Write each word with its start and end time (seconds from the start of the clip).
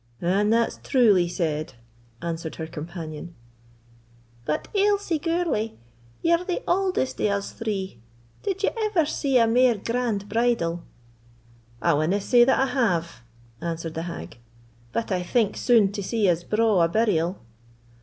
"And 0.19 0.51
that's 0.51 0.79
truly 0.83 1.27
said," 1.27 1.75
answered 2.23 2.55
her 2.55 2.65
companion. 2.65 3.35
"But, 4.45 4.67
Aislie 4.73 5.21
Gourlay, 5.21 5.73
ye're 6.23 6.43
the 6.43 6.63
auldest 6.67 7.21
o' 7.21 7.27
us 7.27 7.51
three—did 7.51 8.63
ye 8.63 8.71
ever 8.81 9.05
see 9.05 9.37
a 9.37 9.45
mair 9.45 9.77
grand 9.77 10.27
bridal?" 10.27 10.81
"I 11.83 11.93
winna 11.93 12.19
say 12.19 12.43
that 12.45 12.59
I 12.59 12.65
have," 12.65 13.21
answered 13.61 13.93
the 13.93 14.01
hag; 14.09 14.39
"but 14.91 15.11
I 15.11 15.21
think 15.21 15.55
soon 15.55 15.91
to 15.91 16.01
see 16.01 16.27
as 16.27 16.43
braw 16.43 16.81
a 16.81 16.87
burial." 16.87 17.37